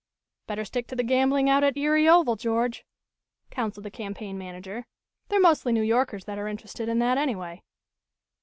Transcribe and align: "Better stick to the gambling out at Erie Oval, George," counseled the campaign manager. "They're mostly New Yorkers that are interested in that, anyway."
"Better 0.47 0.65
stick 0.65 0.87
to 0.87 0.95
the 0.95 1.03
gambling 1.03 1.47
out 1.47 1.63
at 1.63 1.77
Erie 1.77 2.09
Oval, 2.09 2.35
George," 2.35 2.85
counseled 3.51 3.83
the 3.83 3.91
campaign 3.91 4.35
manager. 4.35 4.87
"They're 5.29 5.39
mostly 5.39 5.71
New 5.73 5.83
Yorkers 5.83 6.25
that 6.25 6.39
are 6.39 6.47
interested 6.47 6.89
in 6.89 6.97
that, 6.97 7.19
anyway." 7.19 7.61